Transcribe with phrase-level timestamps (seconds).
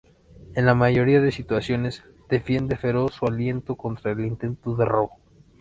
[0.55, 5.11] En la mayoría de situaciones, defiende feroz su alimento contra el intento de robo.